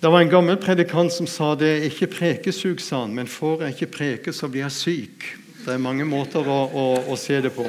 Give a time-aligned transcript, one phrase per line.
[0.00, 3.64] Det var en gammel predikant som sa det er ikke prekesug, sa han, men får
[3.64, 5.24] jeg ikke preke, så blir jeg syk.
[5.64, 7.66] Det er mange måter å, å, å se det på.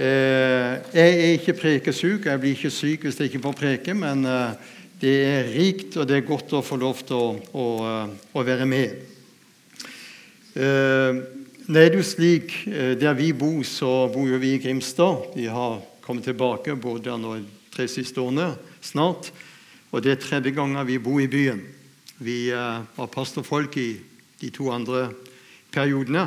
[0.00, 4.24] Eh, jeg er ikke prekesug, jeg blir ikke syk hvis jeg ikke får preke, men
[4.24, 4.72] eh,
[5.04, 8.48] det er rikt, og det er godt å få lov til å, å, eh, å
[8.48, 8.96] være med.
[10.56, 11.22] Eh,
[11.68, 15.36] det er jo slik, eh, Der vi bor, så bor jo vi i Grimstad.
[15.36, 17.44] Vi har kommet tilbake både de
[17.76, 19.34] tre siste årene snart.
[19.92, 21.60] Og det er tredje gangen vi bor i byen.
[22.22, 23.90] Vi uh, var pastorfolk i
[24.40, 25.10] de to andre
[25.72, 26.24] periodene.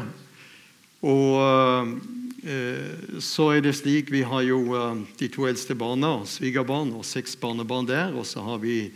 [1.02, 1.90] Og uh,
[3.17, 7.34] så er det slik Vi har jo uh, de to eldste barna, svigerbarn, og seks
[7.41, 8.13] barnebarn der.
[8.13, 8.91] Og så har vi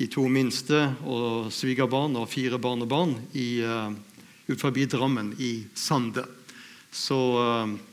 [0.00, 3.64] de to minste og svigerbarn og fire barnebarn i,
[4.44, 6.24] ut forbi Drammen, i Sande.
[6.92, 7.16] Så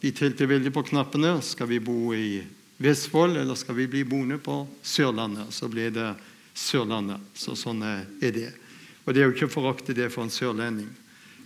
[0.01, 1.37] vi telte veldig på knappene.
[1.39, 2.43] Skal vi bo i
[2.83, 5.53] Vestfold, eller skal vi bli boende på Sørlandet?
[5.55, 6.09] Så ble det
[6.51, 7.21] Sørlandet.
[7.37, 8.49] Så sånn er det.
[9.05, 10.89] Og det er jo ikke å forakte det for en sørlending.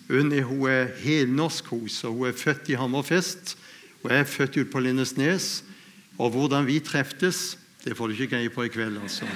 [0.07, 3.57] Unni hun er helnorsk, hun, så hun er født i Hammerfest.
[4.03, 5.49] Og jeg er født ute på Lindesnes.
[6.17, 9.27] Og hvordan vi treftes, det får du ikke greie på i kveld, altså.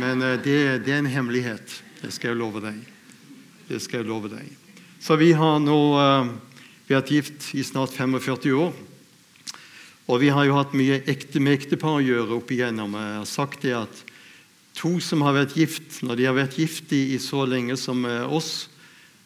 [0.00, 1.78] Men uh, det, det, er en hemmelighet.
[2.02, 2.82] Det skal jeg love deg.
[3.68, 4.50] Det skal jeg love deg.
[5.00, 6.28] Så vi har nå uh,
[6.90, 8.76] vært gift i snart 45 år.
[10.06, 12.94] Og vi har jo hatt mye ekte med ektepar å gjøre opp igjennom.
[12.94, 14.02] Jeg har sagt det at
[14.76, 18.22] to som har vært gift, når de har vært gift i, så lenge som eh,
[18.22, 18.68] oss,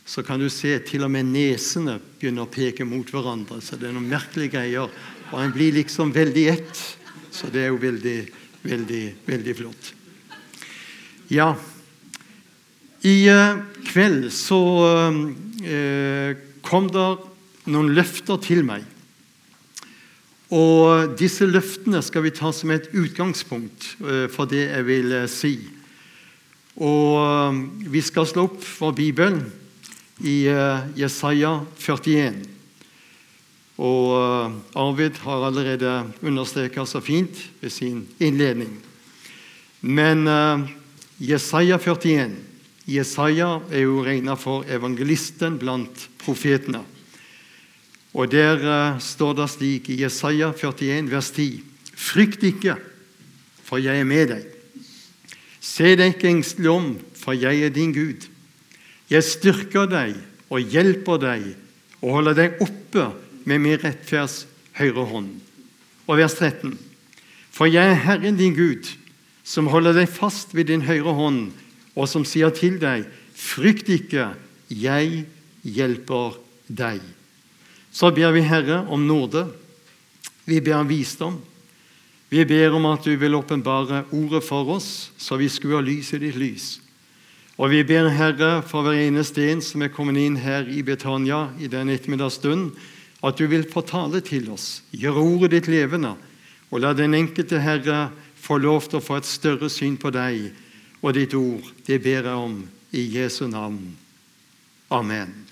[0.09, 3.61] så kan du se til og med nesene begynner å peke mot hverandre.
[3.63, 4.89] Så det er noen merkelige greier.
[5.31, 6.81] Og en blir liksom veldig ett.
[7.31, 8.19] Så det er jo veldig,
[8.65, 9.93] veldig, veldig flott.
[11.31, 11.53] Ja,
[13.07, 16.33] i uh, kveld så uh,
[16.67, 17.21] kom der
[17.71, 18.83] noen løfter til meg.
[20.51, 25.29] Og Disse løftene skal vi ta som et utgangspunkt eh, for det jeg vil eh,
[25.31, 25.55] si.
[26.75, 27.61] Og eh,
[27.95, 29.45] Vi skal slå opp for Bibelen
[30.21, 30.51] i
[31.01, 32.43] Jesaja 41.
[33.81, 38.75] Og Arvid har allerede understreket så fint ved sin innledning.
[39.81, 40.29] Men
[41.17, 42.37] Jesaja 41
[42.85, 46.83] Jesaja er jo regna for evangelisten blant profetene.
[48.15, 51.63] Og Der uh, står det slik i Jesaja 41, vers 10.:
[51.95, 52.75] Frykt ikke,
[53.63, 54.47] for jeg er med deg.
[55.61, 58.27] Se deg ikke engstelig om, for jeg er din Gud.
[59.11, 60.17] Jeg styrker deg
[60.51, 61.45] og hjelper deg
[62.01, 63.11] og holder deg oppe
[63.45, 64.47] med min rettferds
[64.79, 65.31] høyre hånd.
[66.09, 66.75] Og vers 13.:
[67.53, 68.91] For jeg er Herren din Gud,
[69.45, 71.53] som holder deg fast ved din høyre hånd,
[71.95, 73.07] og som sier til deg:"
[73.41, 74.35] Frykt ikke,
[74.69, 75.25] jeg
[75.65, 76.35] hjelper
[76.69, 77.01] deg.
[77.93, 79.49] Så ber vi, Herre, om nåde.
[80.45, 81.41] Vi ber om visdom.
[82.31, 86.21] Vi ber om at du vil åpenbare ordet for oss, så vi skuer lys i
[86.23, 86.69] ditt lys.
[87.59, 91.49] Og vi ber, Herre, for hver eneste en som er kommet inn her i Betania
[91.59, 92.71] i den ettermiddagsstunden,
[93.21, 96.15] at du vil få tale til oss, gjøre ordet ditt levende,
[96.71, 98.09] og la den enkelte Herre
[98.41, 100.49] få lov til å få et større syn på deg
[101.03, 101.67] og ditt ord.
[101.85, 102.61] Det ber jeg om
[102.97, 103.83] i Jesu navn.
[104.89, 105.50] Amen.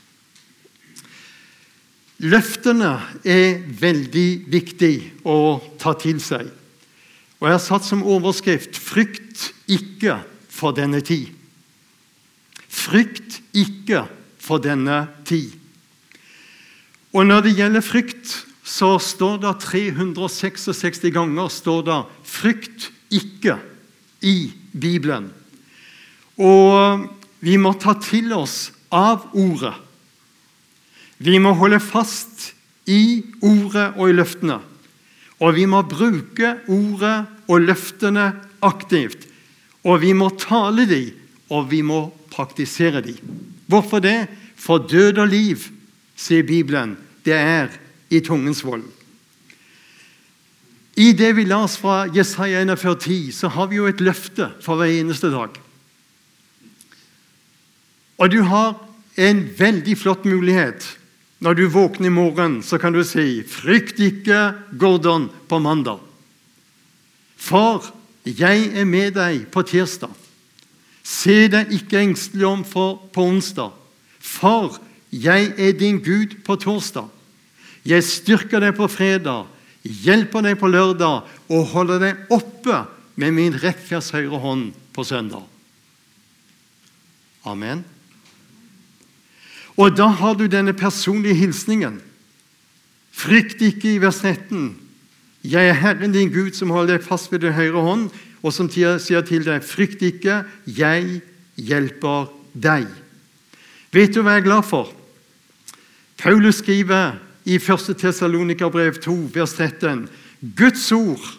[2.19, 6.49] Løftene er veldig viktig å ta til seg.
[7.39, 10.19] Og Jeg har satt som overskrift 'Frykt ikke
[10.51, 11.31] for denne tid'.
[12.69, 14.09] Frykt ikke
[14.39, 15.53] for denne tid.
[17.13, 23.59] Og Når det gjelder frykt, så står det 366 ganger står det 'frykt ikke'
[24.23, 25.31] i Bibelen.
[26.39, 27.09] Og
[27.41, 29.75] vi må ta til oss av ordet.
[31.19, 32.53] Vi må holde fast
[32.87, 34.59] i ordet og i løftene.
[35.39, 37.17] Og vi må bruke ordet
[37.49, 38.31] og løftene
[38.65, 39.27] aktivt.
[39.87, 41.11] Og vi må tale dem,
[41.51, 43.19] og vi må praktisere dem.
[43.67, 44.27] Hvorfor det?
[44.59, 45.69] For død og liv,
[46.19, 47.71] sier Bibelen, det er
[48.11, 48.83] i tungens vold.
[50.99, 54.91] I det vi las fra Jesaja 41,10, så har vi jo et løfte for hver
[54.91, 55.55] eneste dag.
[58.19, 58.75] Og du har
[59.15, 60.99] en veldig flott mulighet
[61.39, 66.01] når du våkner i morgen, så kan du si 'Frykt ikke, Gordon, på mandag'.
[67.37, 67.85] For
[68.25, 70.11] jeg er med deg på tirsdag.
[71.03, 73.73] Se deg ikke engstelig om for på onsdag.
[74.19, 74.79] For
[75.13, 77.09] jeg er din Gud på torsdag.
[77.85, 79.47] Jeg styrker deg på fredag,
[79.83, 82.83] hjelper deg på lørdag og holder deg oppe
[83.17, 85.47] med min rekkers høyre hånd på søndag.
[87.49, 87.85] Amen.
[89.79, 92.01] Og da har du denne personlige hilsningen.
[93.15, 94.73] Frykt ikke i vers 13.
[95.47, 98.09] Jeg er Herren din Gud som holder deg fast ved din høyre hånd,
[98.43, 101.23] og som sier til deg 'Frykt ikke, jeg
[101.57, 102.91] hjelper deg'.
[103.93, 104.93] Vet du hva jeg er glad for?
[106.19, 107.97] Paulus skriver i 1.
[107.99, 110.09] Tessalonika-brev 2, vers 13.:
[110.57, 111.39] Guds ord,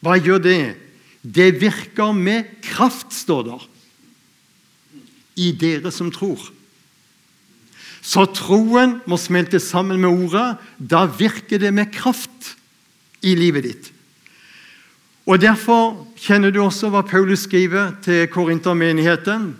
[0.00, 0.76] hva gjør det?
[1.22, 3.68] Det virker med kraft, står der,
[5.36, 6.38] i dere som tror.
[8.04, 10.60] Så troen må smelte sammen med ordet.
[10.76, 12.54] Da virker det med kraft
[13.24, 13.90] i livet ditt.
[15.24, 19.54] Og Derfor kjenner du også hva Paulus skriver til korintermenigheten.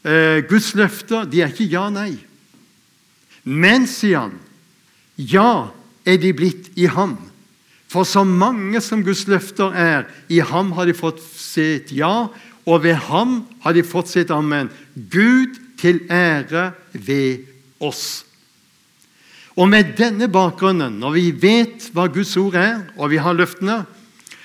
[0.00, 2.14] Eh, Guds løfter de er ikke ja-nei.
[3.44, 4.38] Men, sier han,
[5.16, 5.68] ja
[6.08, 7.18] er de blitt i ham.
[7.90, 12.30] For så mange som Guds løfter er, i ham har de fått sitt ja,
[12.64, 14.70] og ved ham har de fått sitt amen.
[14.94, 17.49] Gud til ære ved
[17.80, 18.24] oss.
[19.58, 23.82] Og med denne bakgrunnen, når vi vet hva Guds ord er, og vi har løftene,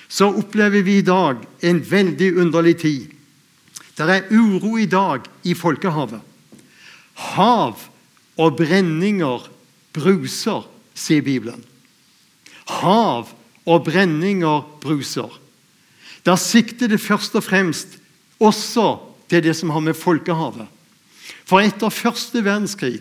[0.08, 3.12] så opplever vi i dag en veldig underlig tid.
[3.96, 6.20] Det er uro i dag i folkehavet.
[7.32, 7.80] Hav
[8.36, 9.46] og brenninger
[9.96, 11.62] bruser, sier Bibelen.
[12.82, 13.32] Hav
[13.66, 15.30] og brenninger bruser.
[16.26, 17.96] Da sikter det først og fremst
[18.42, 18.98] også
[19.30, 20.66] til det som har med folkehavet.
[21.46, 23.00] For etter første verdenskrig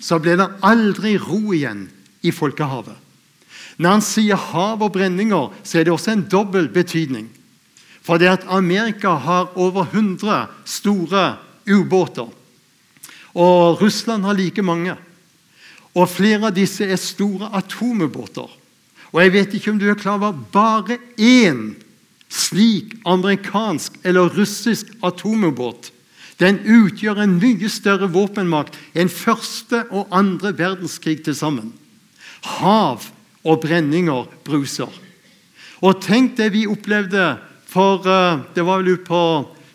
[0.00, 1.84] så ble det aldri ro igjen
[2.24, 2.96] i folkehavet.
[3.80, 7.28] Når han sier hav og brenninger, så er det også en dobbel betydning.
[8.04, 11.36] For det at Amerika har over 100 store
[11.68, 12.28] ubåter,
[13.34, 14.96] og Russland har like mange.
[15.94, 18.50] Og flere av disse er store atomubåter.
[19.10, 21.74] Og jeg vet ikke om du er klar over bare én
[22.30, 25.90] slik amerikansk eller russisk atomubåt
[26.40, 31.72] den utgjør en mye større våpenmakt enn første og andre verdenskrig til sammen.
[32.60, 33.04] Hav
[33.44, 34.90] og brenninger bruser.
[35.84, 37.36] Og tenk det vi opplevde
[37.70, 39.22] for uh, Det var vel på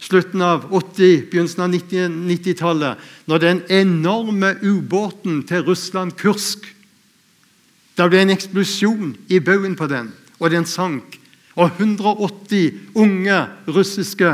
[0.05, 6.67] slutten av 80-, begynnelsen av 90-tallet, når den enorme ubåten til Russland, Kursk
[7.95, 11.15] Det ble en eksplosjon i baugen på den, og den sank.
[11.55, 13.37] Og 180 unge
[13.71, 14.33] russiske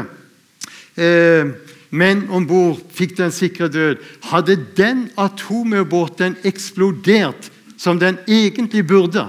[0.98, 1.52] eh,
[1.92, 4.02] menn om bord fikk den sikre død.
[4.32, 9.28] Hadde den atomubåten eksplodert som den egentlig burde,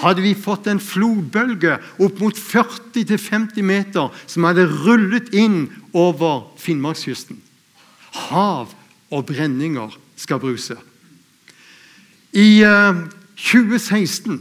[0.00, 7.38] hadde vi fått en flodbølge opp mot 40-50 meter som hadde rullet inn over Finnmarkskysten.
[8.28, 8.72] Hav
[9.12, 10.76] og brenninger skal bruse.
[12.32, 13.02] I uh, eh,
[13.36, 14.40] 2016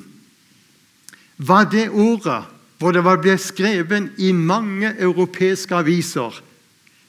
[1.41, 2.47] var det året
[2.79, 6.37] hvor det ble skrevet i mange europeiske aviser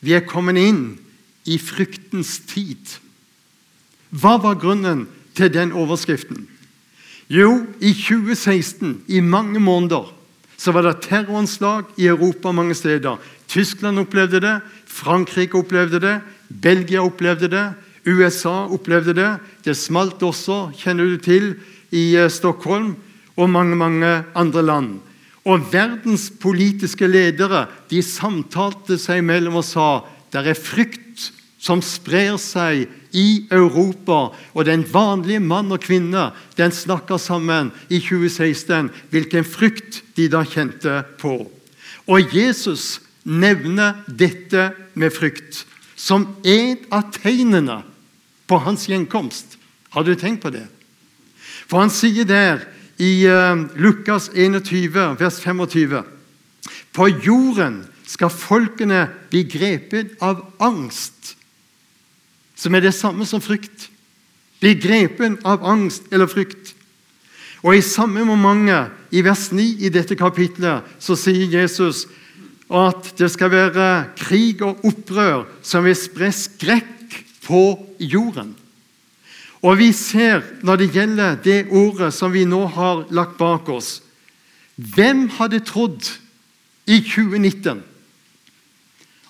[0.02, 0.82] vi er kommet inn
[1.48, 2.98] i fryktens tid.
[4.10, 5.06] Hva var grunnen
[5.38, 6.48] til den overskriften?
[7.32, 10.10] Jo, i 2016, i mange måneder,
[10.58, 13.16] så var det terroranslag i Europa mange steder.
[13.48, 17.64] Tyskland opplevde det, Frankrike opplevde det, Belgia opplevde det,
[18.06, 19.30] USA opplevde det.
[19.64, 21.54] Det smalt også, kjenner du til,
[21.92, 22.94] i eh, Stockholm
[23.36, 24.92] og mange, mange andre land.
[25.48, 29.88] Og verdens politiske ledere de samtalte seg mellom og sa
[30.32, 31.30] det er frykt
[31.62, 34.32] som sprer seg i Europa.
[34.54, 40.44] Og den vanlige mann og kvinne den snakker sammen i 2016 hvilken frykt de da
[40.46, 41.36] kjente på.
[42.10, 47.82] Og Jesus nevner dette med frykt som en av tegnene
[48.50, 49.58] på hans gjenkomst.
[49.94, 50.64] Har du tenkt på det?
[51.70, 52.64] For han sier der
[53.02, 56.02] i uh, Lukas 21, vers 25.
[56.94, 61.34] På jorden skal folkene bli grepet av angst,
[62.54, 63.88] som er det samme som frykt.
[64.62, 66.76] Bli grepet av angst eller frykt.
[67.62, 72.06] Og I samme momentet, i vers 9 i dette kapitlet, så sier Jesus
[72.72, 77.62] at det skal være krig og opprør som vil spre skrekk på
[78.00, 78.54] jorden.
[79.62, 84.00] Og vi ser, når det gjelder det ordet som vi nå har lagt bak oss
[84.76, 86.08] Hvem hadde trodd
[86.88, 87.82] i 2019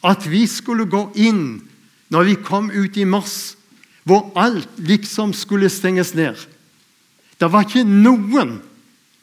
[0.02, 1.60] at vi skulle gå inn
[2.10, 3.54] når vi kom ut i mars,
[4.02, 6.34] hvor alt liksom skulle stenges ned?
[7.38, 8.56] Det var ikke noen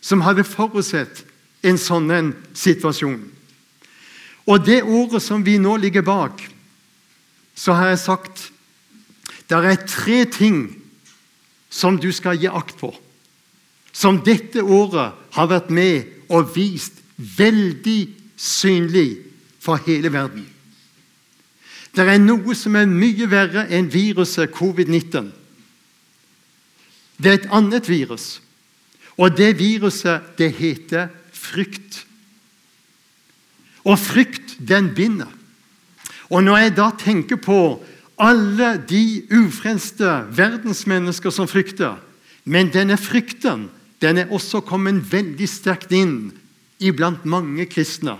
[0.01, 1.25] som hadde forutsett
[1.67, 3.19] en sånn en situasjon.
[4.47, 6.41] Og det ordet som vi nå ligger bak,
[7.55, 8.45] så har jeg sagt
[9.49, 10.78] det er tre ting
[11.69, 12.91] som du skal gi akt på,
[13.93, 18.01] som dette året har vært med og vist veldig
[18.39, 19.19] synlig
[19.59, 20.45] for hele verden.
[21.95, 25.31] Det er noe som er mye verre enn viruset covid-19.
[27.19, 28.39] Det er et annet virus,
[29.19, 32.05] og det viruset det heter frykt.
[33.83, 35.31] Og frykt, den binder.
[36.29, 37.59] Og når jeg da tenker på
[38.19, 41.97] alle de ufrelste verdensmennesker som frykter,
[42.43, 43.69] men denne frykten
[44.03, 46.31] den er også kommet veldig sterkt inn
[46.79, 48.17] iblant mange kristne.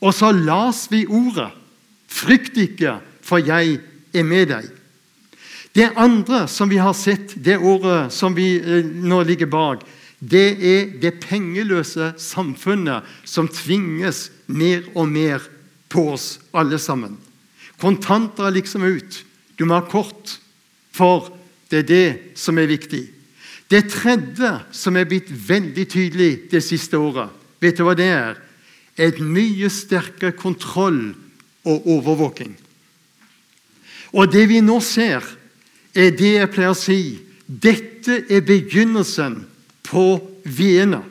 [0.00, 1.50] Og så las vi ordet
[2.10, 3.78] 'Frykt ikke, for jeg
[4.14, 4.70] er med deg'.
[5.74, 9.84] Det andre som vi har sett, det året som vi eh, nå ligger bak,
[10.20, 15.40] det er det pengeløse samfunnet som tvinges mer og mer
[15.88, 17.16] på oss alle sammen.
[17.80, 19.22] Kontanter er liksom ut.
[19.56, 20.36] Du må ha kort,
[20.92, 21.30] for
[21.70, 23.06] det er det som er viktig.
[23.70, 27.30] Det tredje som er blitt veldig tydelig det siste året,
[27.62, 28.40] vet du hva det er?
[28.98, 31.12] Et mye sterkere kontroll
[31.64, 32.56] og overvåking.
[34.10, 35.22] Og det vi nå ser,
[35.94, 37.00] er det jeg pleier å si
[37.46, 39.40] dette er begynnelsen
[39.86, 40.04] på
[40.44, 41.02] Vienna.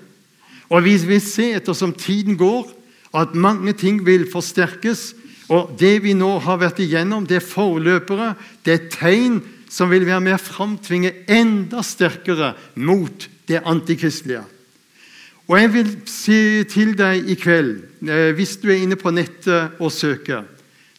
[0.69, 2.67] Og vi vil se ettersom tiden går,
[3.15, 5.13] at mange ting vil forsterkes.
[5.49, 8.33] Og det vi nå har vært igjennom, det er forløpere,
[8.65, 9.39] det er tegn
[9.69, 14.43] som vil være med å framtvinge enda sterkere mot det antikristelige.
[15.49, 16.39] Og jeg vil si
[16.69, 17.75] til deg i kveld,
[18.05, 20.45] eh, hvis du er inne på nettet og søker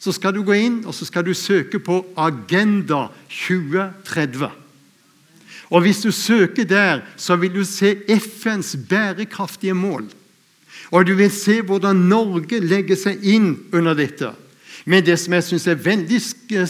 [0.00, 4.48] så skal du gå inn og så skal du søke på Agenda 2030.
[5.70, 10.08] Og Hvis du søker der, så vil du se FNs bærekraftige mål.
[10.90, 14.32] Og du vil se hvordan Norge legger seg inn under dette.
[14.84, 16.20] Men det som jeg syns er veldig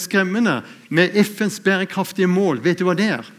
[0.01, 0.61] skremmende
[0.91, 3.31] med FNs bærekraftige mål, vet du hva det er?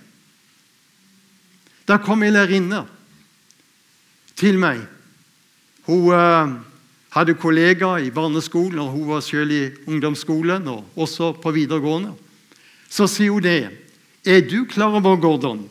[1.87, 2.85] Da kom ei lærerinne
[4.39, 4.79] til meg.
[5.89, 6.53] Hun uh,
[7.11, 12.13] hadde kollegaer i barneskolen, og hun var selv i ungdomsskolen og også på videregående.
[12.89, 13.69] Så sier hun det.
[14.25, 15.65] Er du klar over, Gordon,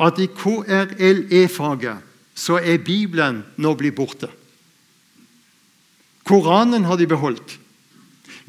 [0.00, 4.30] at i KRLE-faget så er Bibelen nå blitt borte?
[6.24, 7.58] Koranen har de beholdt.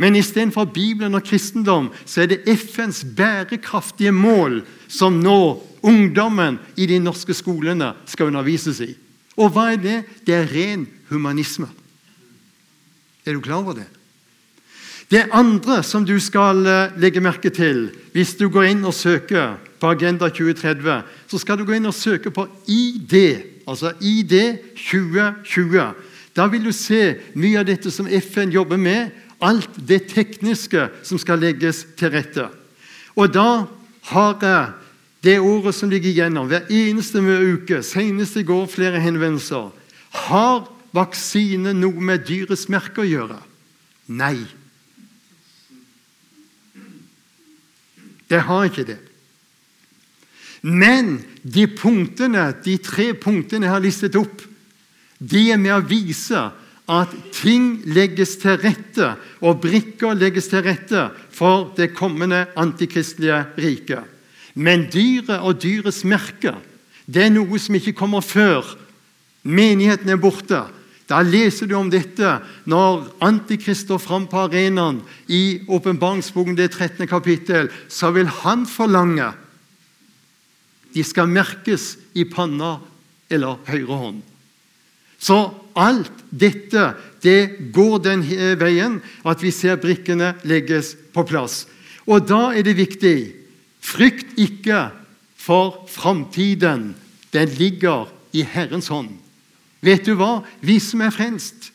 [0.02, 6.88] Men istedenfor Bibelen og kristendom så er det FNs bærekraftige mål som nå ungdommen i
[6.90, 8.92] de norske skolene skal undervises i.
[9.38, 9.98] Og hva er det?
[10.26, 11.70] Det er ren humanisme.
[13.26, 13.88] Er du klar over det?
[15.12, 19.58] Det andre som du skal eh, legge merke til hvis du går inn og søker
[19.82, 23.16] på Agenda 2030, så skal du gå inn og søke på ID,
[23.68, 24.36] altså ID
[24.78, 25.90] 2020.
[26.36, 29.12] Da vil du se mye av dette som FN jobber med,
[29.42, 32.46] alt det tekniske som skal legges til rette.
[33.18, 33.66] Og da
[34.12, 34.68] har jeg
[35.22, 39.70] det året som ligger igjennom, hver eneste uke, senest i går flere henvendelser
[40.12, 43.38] Har vaksine noe med dyrets merke å gjøre?
[44.08, 44.44] Nei.
[48.28, 48.98] Det har ikke det.
[50.62, 54.44] Men de punktene, de tre punktene jeg har listet opp,
[55.22, 56.50] de er med å vise
[56.92, 64.04] at ting legges til rette, og brikker legges til rette for det kommende antikristelige riket.
[64.58, 66.58] Men dyret og dyrets merke
[67.12, 68.66] det er noe som ikke kommer før
[69.44, 70.62] menigheten er borte.
[71.10, 72.38] Da leser du om dette
[72.70, 77.08] når Antikrist står fram på arenaen i åpenbaringsboken, det 13.
[77.10, 77.68] kapittel.
[77.92, 79.34] Så vil han forlange
[80.92, 82.78] De skal merkes i panna
[83.32, 84.31] eller høyre hånd.
[85.22, 85.38] Så
[85.78, 88.24] alt dette det går den
[88.60, 88.98] veien
[89.28, 91.68] at vi ser brikkene legges på plass.
[92.10, 93.18] Og da er det viktig
[93.82, 94.92] Frykt ikke
[95.36, 96.94] for framtiden.
[97.34, 99.16] Den ligger i Herrens hånd.
[99.82, 100.44] Vet du hva?
[100.62, 101.72] Vi som er frelst,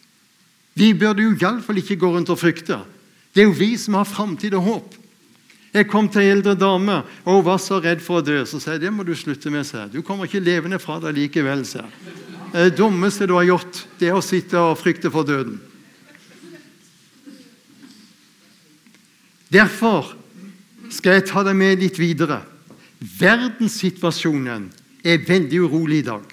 [0.79, 2.79] vi burde jo iallfall ikke gå rundt og frykte.
[3.35, 4.95] Det er jo vi som har framtid og håp.
[5.75, 8.39] Jeg kom til ei eldre dame, og hun var så redd for å dø.
[8.49, 9.67] Så sa jeg det må du slutte med.
[9.67, 9.91] seg.
[9.93, 11.67] Du kommer ikke levende fra det likevel.
[11.67, 11.85] sa
[12.57, 15.59] Det dummeste du har gjort, det er å sitte og frykte for døden.
[19.53, 20.15] Derfor
[20.89, 22.39] skal jeg ta deg med litt videre.
[23.21, 24.71] Verdenssituasjonen
[25.05, 26.25] er veldig urolig i dag.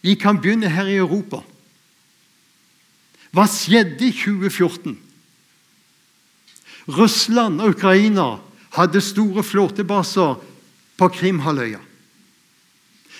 [0.00, 1.42] Vi kan begynne her i Europa.
[3.36, 4.96] Hva skjedde i 2014?
[6.96, 8.38] Russland og Ukraina
[8.78, 10.40] hadde store flåtebaser
[10.96, 11.82] på Krimhalvøya.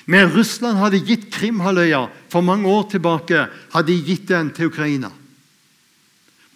[0.07, 5.11] Men Russland hadde gitt Krimhalvøya for mange år tilbake hadde de gitt den til Ukraina.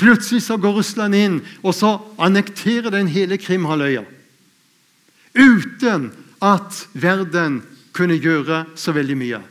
[0.01, 4.07] Plutselig så går Russland inn og så annekterer den hele Krimhalvøya.
[5.35, 7.61] Uten at verden
[7.93, 9.43] kunne gjøre så veldig mye.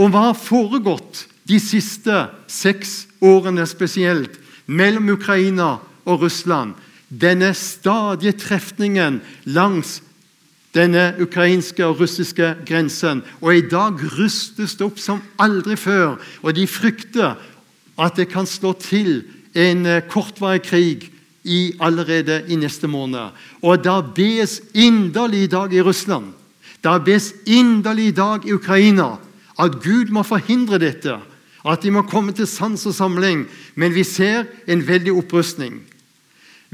[0.00, 5.76] Og hva har foregått de siste seks årene spesielt mellom Ukraina
[6.08, 6.74] og Russland?
[7.08, 10.00] Denne stadige trefningen langs
[10.74, 13.22] denne ukrainske og russiske grensen.
[13.40, 17.38] Og i dag rustes det opp som aldri før, og de frykter
[17.94, 19.22] at det kan slå til
[19.54, 21.10] en eh, kortvarig krig
[21.44, 23.30] i, allerede i neste måned.
[23.62, 26.32] Og da bes inderlig i dag i Russland,
[26.82, 29.14] da bes inderlig i dag i Ukraina
[29.60, 31.14] at Gud må forhindre dette,
[31.64, 33.46] at de må komme til sans og samling.
[33.78, 35.78] Men vi ser en veldig opprustning.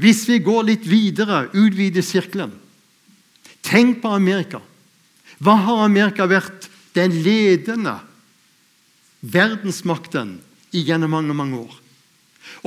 [0.01, 2.57] Hvis vi går litt videre, utvider sirkelen
[3.61, 4.61] Tenk på Amerika.
[5.41, 6.69] Hva har Amerika vært?
[6.91, 7.93] Den ledende
[9.21, 10.41] verdensmakten
[10.75, 11.77] gjennom mange, mange år.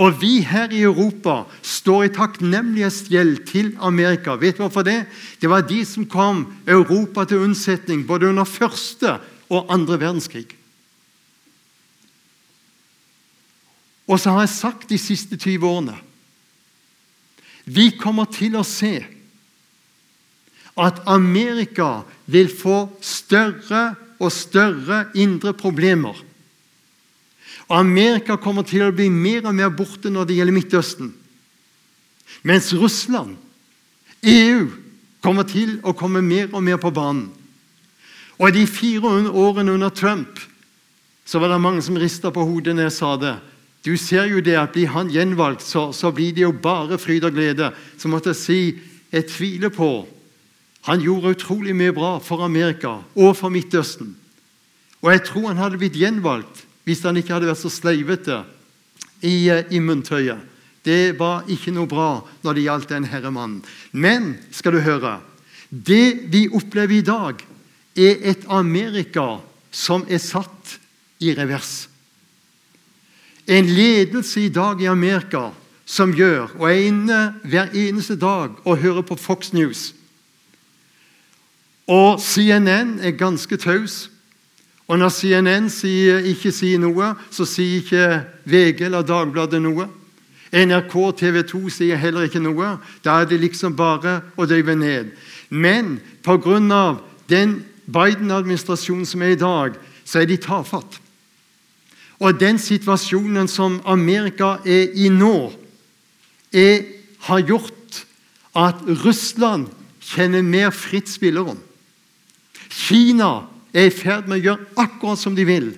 [0.01, 4.35] Og vi her i Europa står i takknemlighetsgjeld til Amerika.
[4.41, 5.05] Vet du hvorfor det?
[5.43, 9.19] Det var de som kom Europa til unnsetning både under første
[9.53, 10.49] og andre verdenskrig.
[14.09, 15.95] Og så har jeg sagt de siste 20 årene
[17.65, 18.99] Vi kommer til å se
[20.77, 26.17] at Amerika vil få større og større indre problemer.
[27.71, 31.13] Amerika kommer til å bli mer og mer borte når det gjelder Midtøsten.
[32.45, 33.37] Mens Russland,
[34.25, 34.69] EU,
[35.25, 37.31] kommer til å komme mer og mer på banen.
[38.37, 40.41] Og I de fire årene under Trump
[41.25, 43.37] så var det mange som rista på hodet når jeg sa det.
[43.85, 47.25] Du ser jo det at Blir han gjenvalgt, så, så blir det jo bare fryd
[47.25, 47.71] og glede.
[47.97, 48.61] Så måtte jeg si
[49.13, 50.09] jeg tviler på
[50.85, 54.13] han gjorde utrolig mye bra for Amerika og for Midtøsten.
[55.01, 58.43] Og jeg tror han hadde blitt gjenvalgt hvis han ikke hadde vært så sleivete
[59.25, 60.41] i, eh, i munntøyet.
[60.85, 63.63] Det var ikke noe bra når det gjaldt den herremannen.
[63.93, 65.17] Men skal du høre
[65.71, 67.41] det vi opplever i dag,
[67.97, 69.41] er et Amerika
[69.73, 70.77] som er satt
[71.25, 71.89] i revers.
[73.49, 75.49] En ledelse i dag i Amerika
[75.87, 79.93] som gjør, og er inne hver eneste dag og hører på Fox News
[81.91, 84.11] og CNN er ganske taus.
[84.89, 88.09] Og når CNN sier, ikke sier noe, så sier ikke
[88.49, 89.89] VG eller Dagbladet noe.
[90.55, 92.77] NRK TV 2 sier heller ikke noe.
[93.05, 95.13] Da er det liksom bare å døyve ned.
[95.49, 96.97] Men pga.
[97.29, 101.01] den Biden-administrasjonen som er i dag, så er de tafatt.
[102.21, 105.53] Og den situasjonen som Amerika er i nå,
[106.53, 106.85] er,
[107.27, 108.05] har gjort
[108.55, 109.69] at Russland
[110.01, 111.59] kjenner mer fritt spillerom.
[112.75, 115.73] Kina er i ferd med å gjøre akkurat som de vil.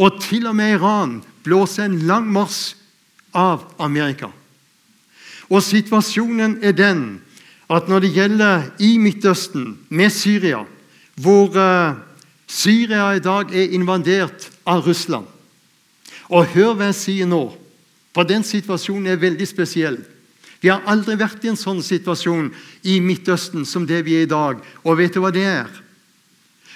[0.00, 2.74] Og til og med Iran blåser en lang marsj
[3.36, 4.30] av Amerika.
[5.50, 7.02] Og situasjonen er den
[7.70, 10.64] at når det gjelder i Midtøsten, med Syria,
[11.20, 11.98] hvor uh,
[12.50, 15.26] Syria i dag er invadert av Russland
[16.30, 17.52] Og hør hva jeg sier nå,
[18.14, 19.98] for den situasjonen er veldig spesiell.
[20.62, 22.50] Vi har aldri vært i en sånn situasjon
[22.86, 24.58] i Midtøsten som det vi er i dag.
[24.84, 25.70] Og vet du hva det er?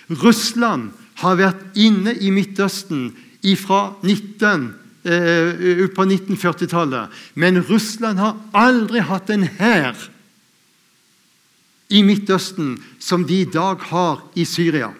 [0.08, 0.90] Russland
[1.22, 3.12] har vært inne i Midtøsten
[3.60, 7.12] fra 19, eh, på 1940-tallet.
[7.34, 9.94] Men Russland har aldri hatt en hær
[11.88, 14.92] i Midtøsten som de i dag har i Syria.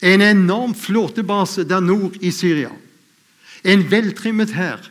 [0.00, 2.70] En enorm flåtebase der nord i Syria.
[3.64, 4.82] En veltrimmet hær.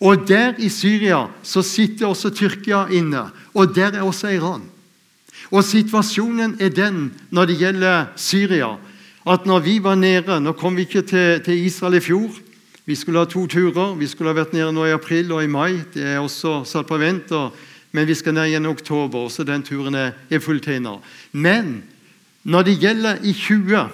[0.00, 4.64] Og der i Syria så sitter også Tyrkia inne, og der er også Iran.
[5.54, 8.72] Og Situasjonen er den når det gjelder Syria,
[9.24, 12.34] at når vi var nede Nå kom vi ikke til, til Israel i fjor.
[12.84, 13.94] Vi skulle ha to turer.
[13.96, 15.80] Vi skulle ha vært nede nå i april og i mai.
[15.94, 17.30] Det er også satt på vent.
[17.94, 20.98] Men vi skal ned igjen i oktober, så den turen er, er fulltegna.
[21.32, 21.84] Men
[22.42, 23.86] når det gjelder i 20,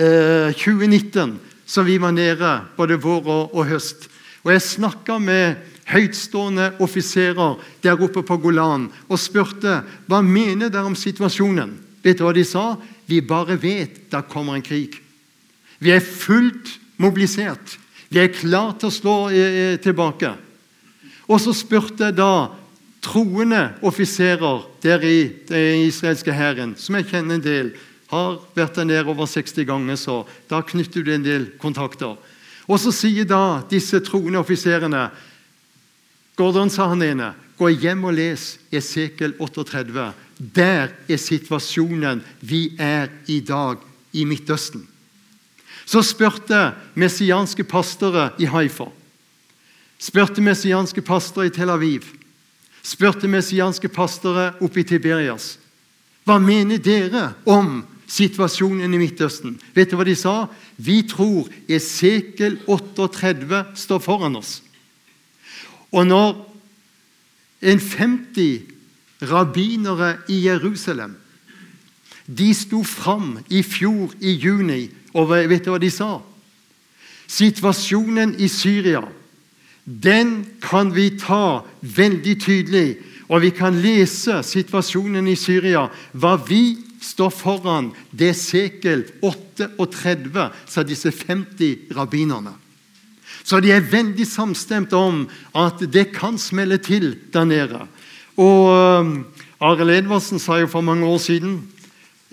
[0.00, 4.08] eh, 2019, som vi var nede både vår og, og høst
[4.44, 5.54] Og jeg snakka med
[5.90, 11.76] høytstående offiserer der oppe på Golan og spurte hva mener dere om situasjonen.
[12.04, 12.74] Vet du hva de sa?
[13.08, 14.96] Vi bare vet det kommer en krig.
[15.78, 17.78] Vi er fullt mobilisert.
[18.08, 20.34] Vi er klare til å slå eh, eh tilbake.
[21.28, 22.52] Og så spurte da
[23.04, 25.18] troende offiserer der i
[25.48, 27.72] den israelske hæren, som jeg kjenner en del,
[28.08, 32.16] har vært der nede over 60 ganger, så da knytter du en del kontakter.
[32.68, 35.08] Og så sier da disse troende offiserene
[36.36, 40.08] Gordon sa han ene, gå hjem og les Esekel 38.
[40.38, 43.78] Der er situasjonen vi er i dag
[44.12, 44.82] i Midtøsten.
[45.86, 48.88] Så spurte messianske pastorer i Haifa,
[50.00, 52.08] spurte messianske pastorer i Tel Aviv,
[52.82, 55.58] spurte messianske pastorer oppe i Tiberias.
[56.24, 59.58] Hva mener dere om situasjonen i Midtøsten?
[59.76, 60.48] Vet du hva de sa?
[60.80, 64.62] Vi tror Esekel 38 står foran oss.
[65.94, 66.30] Og når
[67.64, 68.62] en 50
[69.30, 71.14] rabbinere i Jerusalem
[72.26, 76.22] De sto fram i fjor i juni, og vet du hva de sa?
[77.28, 79.02] Situasjonen i Syria
[79.84, 82.96] den kan vi ta veldig tydelig.
[83.28, 85.86] Og vi kan lese situasjonen i Syria.
[86.12, 92.54] Hva vi står foran det sekel 38, sa disse 50 rabbinerne.
[93.44, 97.82] Så de er veldig samstemte om at det kan smelle til der nede.
[98.40, 99.12] Og um,
[99.60, 101.58] Arild Edvardsen sa jo for mange år siden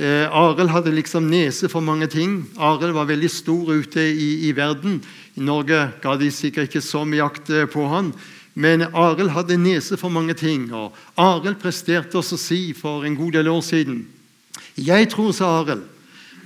[0.01, 2.41] eh, Arild hadde liksom nese for mange ting.
[2.57, 5.01] Arild var veldig stor ute i, i verden.
[5.35, 8.13] I Norge ga de sikkert ikke så mye jakt eh, på han.
[8.55, 10.71] Men Arild hadde nese for mange ting.
[10.73, 14.05] og Arild presterte oss å si for en god del år siden
[14.75, 15.83] Jeg tror, sa Arild,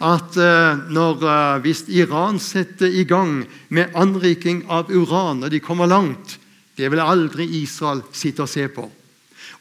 [0.04, 5.62] at uh, når, uh, hvis Iran setter i gang med anriking av uran og de
[5.64, 6.38] kommer langt,
[6.76, 8.90] det vil aldri Israel sitte og se på.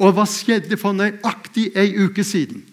[0.03, 2.65] Og hva skjedde for nøyaktig ei uke siden?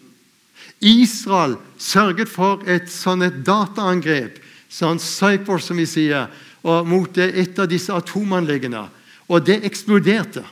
[0.82, 4.39] Israel sørget for et sånn et dataangrep,
[4.71, 6.32] sånn cypher, som vi sier,
[6.63, 8.88] mot et av disse atomanleggene.
[9.30, 10.43] Og det eksploderte.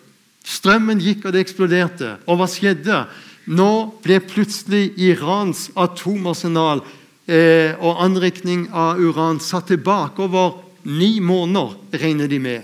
[0.46, 2.16] Strømmen gikk, og det eksploderte.
[2.30, 3.04] Og hva skjedde?
[3.50, 3.72] Nå
[4.04, 6.99] ble plutselig Irans atomarsenal eh,
[7.30, 12.64] og anrikning av uran satt tilbake over ni måneder, regner de med.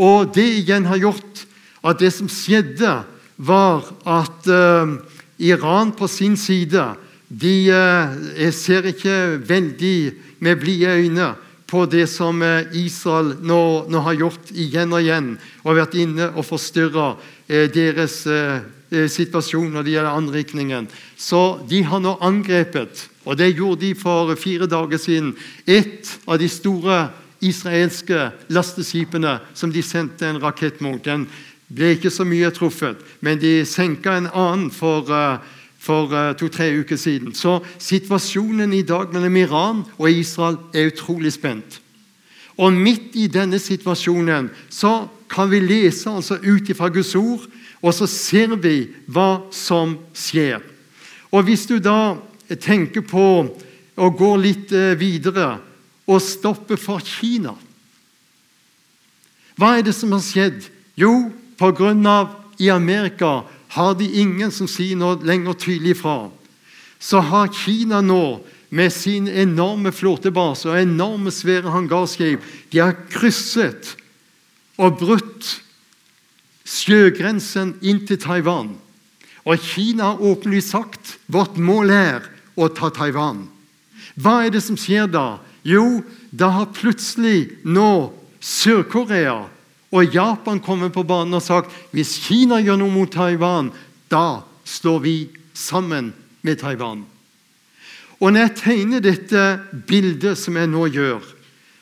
[0.00, 1.44] Og det igjen har gjort
[1.82, 3.02] at det som skjedde,
[3.42, 4.92] var at uh,
[5.42, 6.82] Iran på sin side
[7.26, 9.96] de uh, ser ikke veldig
[10.44, 11.32] med blide øyne
[11.66, 12.42] på det som
[12.76, 15.30] Israel nå, nå, har gjort igjen og igjen,
[15.64, 17.14] og vært inne og forstyrra
[17.48, 18.18] deres
[18.90, 20.90] situasjon når det gjelder anrikningen.
[21.16, 25.34] Så de har nå angrepet, og det gjorde de for fire dager siden,
[25.66, 27.10] et av de store
[27.42, 31.02] israelske lasteskipene som de sendte en rakett mot.
[31.04, 31.26] Den
[31.72, 35.38] ble ikke så mye truffet, men de senka en annen for, eh,
[35.78, 37.34] for eh, to-tre uker siden.
[37.34, 41.80] Så situasjonen i dag mellom Iran og Israel er utrolig spent.
[42.58, 47.46] Og midt i denne situasjonen så kan vi lese altså ut fra Guds ord,
[47.82, 50.60] og så ser vi hva som skjer.
[51.32, 52.16] Og Hvis du da
[52.60, 53.26] tenker på
[53.96, 55.56] å gå litt eh, videre
[56.08, 57.54] og stoppe for Kina
[59.56, 60.64] Hva er det som har skjedd?
[60.98, 61.92] Jo, Pga.
[62.58, 66.30] i Amerika har de ingen som sier noe lenger tydelig fra.
[67.00, 68.40] Så har Kina nå,
[68.72, 72.40] med sin enorme flåtebase og enorme svære hangarskip,
[72.72, 73.94] de har krysset
[74.80, 75.48] og brutt
[76.64, 78.72] sjøgrensen inn til Taiwan.
[79.44, 83.46] Og Kina har åpenlyst sagt vårt mål er å ta Taiwan.
[84.18, 85.40] Hva er det som skjer da?
[85.64, 88.12] Jo, da har plutselig nå
[88.42, 89.44] Sør-Korea
[89.92, 93.70] og Japan kommet på banen og sagt hvis Kina gjør noe mot Taiwan,
[94.10, 95.16] da står vi
[95.54, 96.10] sammen
[96.42, 97.04] med Taiwan.
[98.22, 99.42] Og Når jeg tegner dette
[99.88, 101.22] bildet som jeg nå gjør,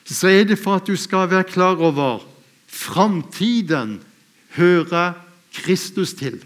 [0.05, 2.23] så er det for at du skal være klar over
[2.71, 3.99] framtiden
[4.57, 5.13] hører
[5.53, 6.39] Kristus til.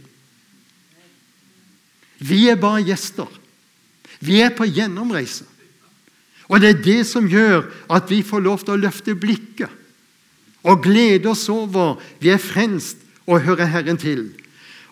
[2.19, 3.29] Vi er bare gjester.
[4.25, 5.45] Vi er på gjennomreise.
[6.49, 9.71] Og det er det som gjør at vi får lov til å løfte blikket
[10.65, 14.29] og glede oss over vi er frelst og hører Herren til.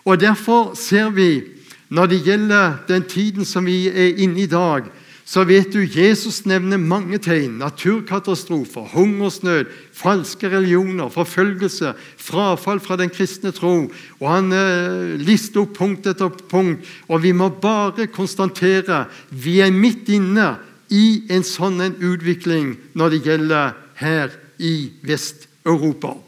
[0.04, 1.42] Og Derfor ser vi,
[1.88, 4.86] når det gjelder den tiden som vi er inne i i dag,
[5.24, 7.56] så vet du Jesus nevner mange tegn.
[7.62, 13.88] Naturkatastrofer, hungersnød, falske religioner, forfølgelse, frafall fra den kristne tro.
[14.20, 16.84] Og Han eh, lister opp punkt etter punkt.
[17.08, 20.58] Og vi må bare konstatere vi er midt inne
[20.92, 26.18] i en sånn en utvikling når det gjelder her i Vest-Europa.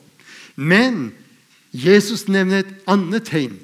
[0.56, 1.11] Men
[1.76, 3.59] Jesus nevner et annet tegn.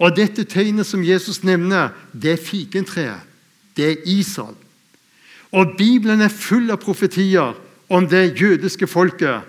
[0.00, 3.29] Og Dette tegnet som Jesus nevner, det er fikentreet.
[3.76, 4.56] Det er Israel.
[5.52, 7.56] Og Bibelen er full av profetier
[7.90, 9.42] om det jødiske folket.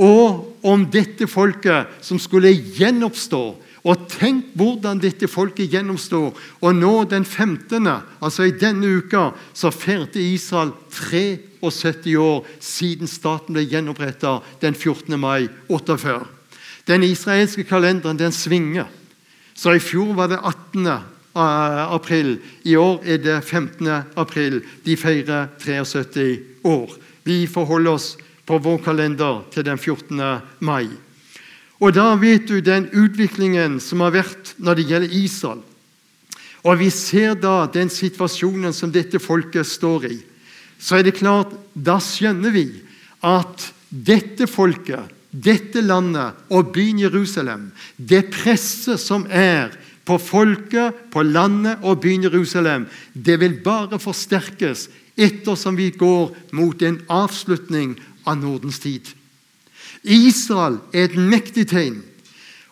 [0.00, 3.44] Og om dette folket som skulle gjenoppstå.
[3.84, 6.30] Og tenk hvordan dette folket gjennomstår.
[6.64, 7.84] Og nå den 15.,
[8.24, 15.18] altså i denne uka, så feirte Israel 73 år siden staten ble gjenoppretta den 14.
[15.20, 16.24] mai 48.
[16.88, 18.88] Den israelske kalenderen den svinger.
[19.54, 20.88] Så I fjor var det 18.
[21.34, 22.38] april.
[22.64, 23.88] I år er det 15.
[24.16, 24.60] april.
[24.84, 26.94] De feirer 73 år.
[27.24, 28.16] Vi forholder oss
[28.46, 30.20] på vår kalender til den 14.
[30.60, 30.88] mai.
[31.80, 35.62] Og Da vet du den utviklingen som har vært når det gjelder Israel.
[36.64, 40.20] Og Vi ser da den situasjonen som dette folket står i
[40.84, 42.66] så er det klart, da skjønner vi
[43.24, 49.72] at dette folket, dette landet og byen Jerusalem, det presset som er
[50.04, 56.82] på folket, på landet og byen Jerusalem, det vil bare forsterkes ettersom vi går mot
[56.82, 57.94] en avslutning
[58.26, 59.12] av Nordens tid.
[60.04, 62.02] Israel er et mektig tegn,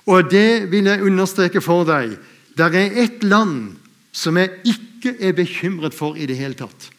[0.05, 2.19] og det vil jeg understreke for deg.
[2.59, 3.79] Det er ett land
[4.13, 6.91] som jeg ikke er bekymret for i det hele tatt.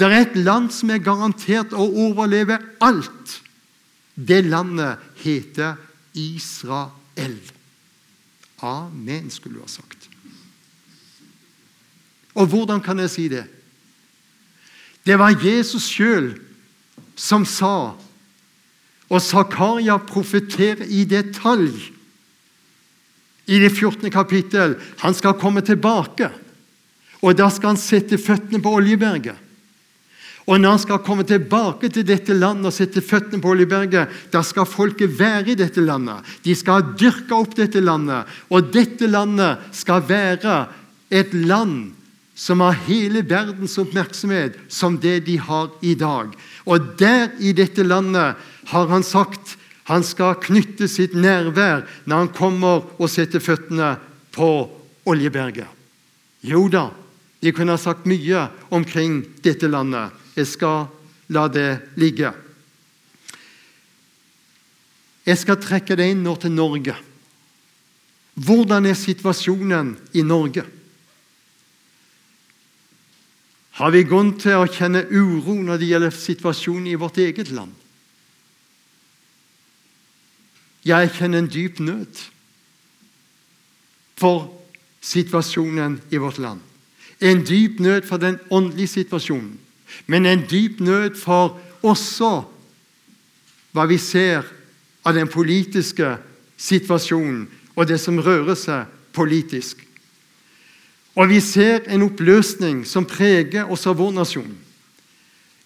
[0.00, 3.34] Det er et land som er garantert å overleve alt.
[4.16, 5.76] Det landet heter
[6.16, 6.94] Israel.
[8.62, 10.08] Amen, skulle du ha sagt.
[12.34, 13.44] Og hvordan kan jeg si det?
[15.06, 16.34] Det var Jesus sjøl
[17.18, 17.96] som sa,
[19.10, 21.90] og Zakaria profeterer i detalj
[23.50, 24.10] i det 14.
[24.14, 24.76] kapittel.
[25.02, 26.30] Han skal komme tilbake,
[27.20, 29.49] og da skal han sette føttene på Oljeberget.
[30.50, 34.42] Og når han skal komme tilbake til dette landet og sette føttene på Oljeberget, da
[34.42, 36.26] skal folket være i dette landet.
[36.42, 38.26] De skal dyrke opp dette landet.
[38.50, 40.64] Og dette landet skal være
[41.14, 41.92] et land
[42.34, 46.34] som har hele verdens oppmerksomhet som det de har i dag.
[46.66, 48.38] Og der i dette landet
[48.72, 49.56] har han sagt
[49.90, 53.96] han skal knytte sitt nærvær når han kommer og setter føttene
[54.34, 54.50] på
[55.10, 55.66] Oljeberget.
[56.46, 56.88] Jo da,
[57.42, 60.14] de kunne ha sagt mye omkring dette landet.
[60.40, 60.88] Jeg skal
[61.30, 61.68] la det
[62.00, 62.32] ligge.
[65.28, 66.96] Jeg skal trekke det inn nå til Norge.
[68.40, 70.64] Hvordan er situasjonen i Norge?
[73.80, 77.72] Har vi grunn til å kjenne uro når det gjelder situasjonen i vårt eget land?
[80.84, 82.20] Jeg kjenner en dyp nød
[84.20, 84.48] for
[85.04, 86.60] situasjonen i vårt land.
[87.20, 89.58] En dyp nød for den åndelige situasjonen,
[90.06, 92.44] men en dyp nød for også
[93.72, 94.46] hva vi ser
[95.06, 96.16] av den politiske
[96.60, 99.86] situasjonen og det som rører seg politisk.
[101.18, 104.58] Og vi ser en oppløsning som preger også vår nasjon.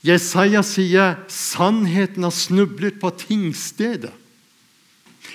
[0.04, 4.12] Jesaja sier 'sannheten har snublet på tingstedet'.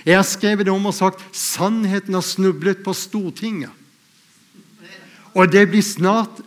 [0.06, 3.74] Jeg har skrevet det om og sagt 'sannheten har snublet på Stortinget'.
[5.34, 6.42] Og det blir snart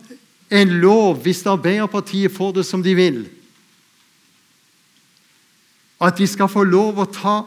[0.51, 3.23] en lov, hvis Arbeiderpartiet får det som de vil,
[6.03, 7.37] at de skal få lov å ta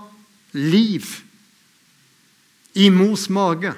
[0.57, 1.05] liv
[2.77, 3.75] i mors mage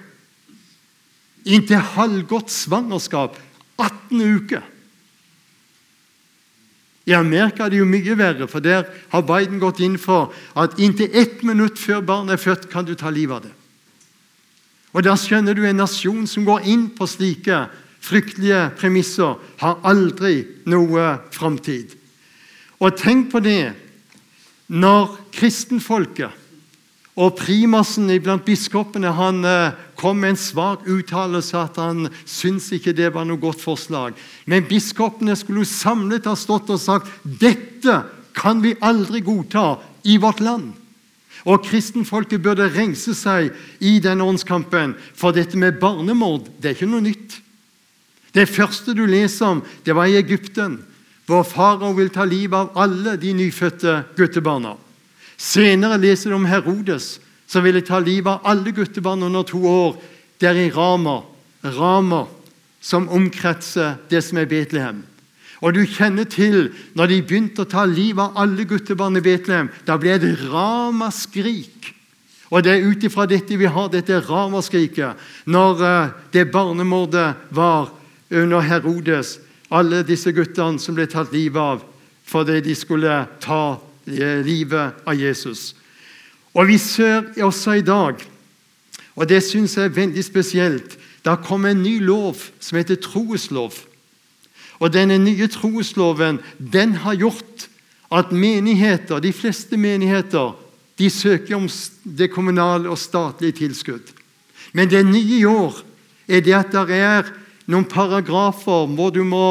[1.48, 3.38] inntil halvgodt svangerskap
[3.78, 4.62] 18 uker.
[7.08, 10.76] I Amerika er det jo mye verre, for der har Biden gått inn for at
[10.76, 13.54] inntil ett minutt før barnet er født, kan du ta livet av det.
[14.92, 17.68] Og Da skjønner du en nasjon som går inn på slike
[18.00, 21.94] fryktelige premisser, har aldri noe framtid.
[22.78, 23.72] Og tenk på det
[24.68, 26.44] når kristenfolket
[27.18, 32.94] og primassen blant biskopene han eh, kom med en svak uttalelse at han syntes ikke
[32.94, 34.14] det var noe godt forslag.
[34.46, 38.02] Men biskopene skulle samlet ha stått og sagt dette
[38.38, 40.70] kan vi aldri godta i vårt land.
[41.48, 43.50] Og kristenfolket burde rense seg
[43.82, 47.40] i denne åndskampen, for dette med barnemord det er ikke noe nytt.
[48.38, 50.78] Det første du leser om, det var i Egypten,
[51.26, 54.76] hvor farao vil ta livet av alle de nyfødte guttebarna.
[55.38, 57.16] Senere leser du om Herodes,
[57.50, 59.98] som ville ta livet av alle guttebarn under to år
[60.38, 61.24] Det er i Rama,
[61.64, 62.28] Rama
[62.80, 65.02] som omkretser det som er Betlehem.
[65.58, 69.70] Og du kjenner til når de begynte å ta livet av alle guttebarn i Betlehem.
[69.82, 71.90] Da ble det ramaskrik.
[72.54, 75.18] Og det er ut ifra dette vi har dette ramaskriket.
[75.50, 77.90] Når uh, det barnemordet var
[78.30, 79.38] under Herodes,
[79.70, 81.84] alle disse guttene som ble tatt livet av
[82.28, 83.78] fordi de skulle ta
[84.44, 85.74] livet av Jesus.
[86.52, 88.20] Og Vi ser også i dag,
[89.16, 92.96] og det syns jeg er veldig spesielt Det har kommet en ny lov som heter
[92.96, 93.74] troeslov.
[94.78, 97.68] Og Denne nye troesloven den har gjort
[98.12, 100.54] at menigheter, de fleste menigheter
[100.98, 101.68] de søker om
[102.04, 104.14] det kommunale og statlige tilskudd.
[104.72, 105.82] Men det nye i år
[106.28, 107.28] er det at det er
[107.68, 109.48] noen paragrafer hvor du må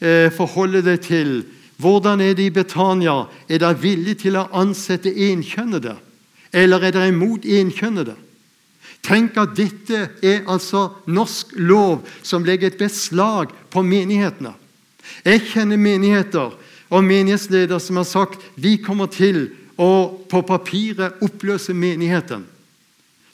[0.00, 1.36] eh, forholde deg til
[1.80, 3.24] hvordan er det i Betania?
[3.48, 5.96] Er dere villige til å ansette enkjønnede,
[6.54, 8.14] eller er dere imot enkjønnede?
[9.04, 14.54] Tenk at dette er altså norsk lov som legger et beslag på menighetene.
[15.26, 16.54] Jeg kjenner menigheter
[16.88, 22.46] og menighetsledere som har sagt vi kommer til å på papiret oppløse menigheten,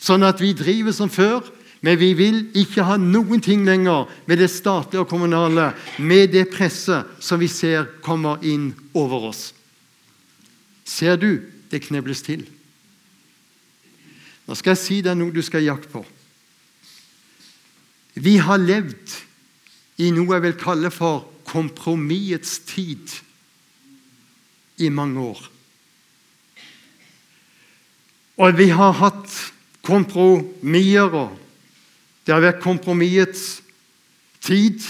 [0.01, 1.45] sånn at vi driver som før,
[1.81, 6.51] men vi vil ikke ha noen ting lenger med det statlige og kommunale, med det
[6.53, 9.51] presset som vi ser kommer inn over oss.
[10.85, 11.41] Ser du
[11.71, 12.45] det knebles til?
[14.45, 16.05] Nå skal jeg si deg noe du skal jakte på.
[18.21, 19.17] Vi har levd
[20.03, 23.15] i noe jeg vil kalle for kompromissets tid
[24.81, 25.41] i mange år.
[28.41, 29.33] Og vi har hatt
[29.85, 31.37] kompromisser, og
[32.31, 33.57] det har vært kompromissets
[34.39, 34.85] tid.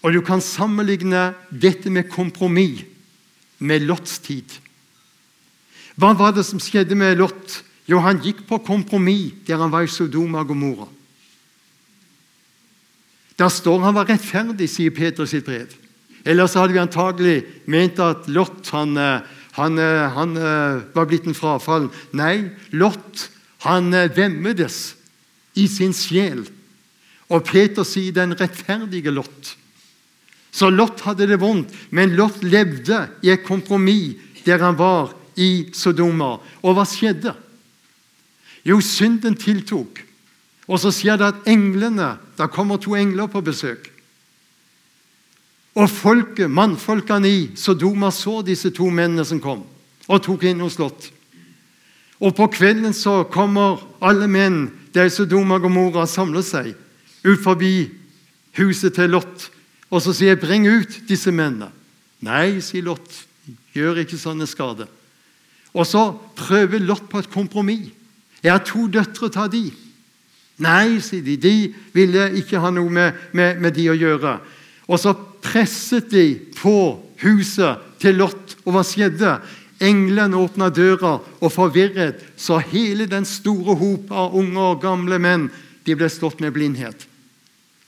[0.00, 2.80] Og du kan sammenligne dette med kompromiss
[3.60, 4.48] med Lots tid.
[6.00, 7.58] Hva var det som skjedde med Lot?
[7.84, 10.88] Jo, han gikk på kompromiss der han var i Sodoma og Gomorra.
[13.36, 15.76] Der står han var rettferdig, sier Peter sitt brev.
[16.24, 17.38] Ellers hadde vi antagelig
[17.68, 18.96] ment at Lot han,
[19.60, 19.80] han,
[20.16, 20.38] han
[20.96, 21.92] var blitt en frafall.
[22.16, 23.28] Nei, Lot
[23.68, 24.95] han vemmedes
[25.56, 26.44] i sin sjel.
[27.32, 29.56] Og Peter sier den rettferdige Lot.
[30.52, 35.68] Så Lot hadde det vondt, men Lot levde i et kompromiss der han var i
[35.74, 36.36] Sodoma.
[36.62, 37.34] Og hva skjedde?
[38.66, 40.00] Jo, synden tiltok.
[40.66, 43.86] Og så skjer det at englene Da kommer to engler på besøk.
[45.76, 49.62] Og folket, mannfolkene i Sodoma så disse to mennene som kom,
[50.08, 51.10] og tok inn hos Lot.
[52.20, 54.66] Og på kvelden så kommer alle menn
[54.96, 56.72] der Sodoma og Gomorra samler seg
[57.26, 57.90] ut forbi
[58.56, 59.50] huset til Lot.
[59.92, 61.70] Og så sier jeg, 'Bring ut disse mennene'.
[62.20, 63.26] Nei, sier Lot.
[63.74, 64.88] Gjør ikke sånne skader.
[65.74, 67.92] Og så prøver Lot på et kompromiss.
[68.42, 69.74] 'Jeg har to døtre, ta de'.
[70.58, 71.36] Nei, sier de.
[71.36, 74.40] De ville ikke ha noe med, med, med de å gjøre.
[74.88, 79.40] Og så presset de på huset til Lot, og hva skjedde?
[79.80, 85.50] Engelen åpna døra, og forvirret så hele den store hop av unge og gamle menn
[85.86, 87.06] de ble slått med blindhet.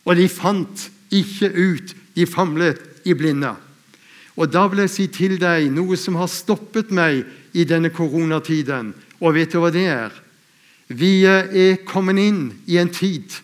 [0.04, 1.94] Og de fant ikke ut.
[2.18, 3.52] De famlet i blinde.
[4.38, 7.24] Og Da vil jeg si til deg noe som har stoppet meg
[7.54, 8.92] i denne koronatiden.
[9.22, 10.14] Og vet du hva det er?
[10.88, 13.34] Vi er kommet inn i en tid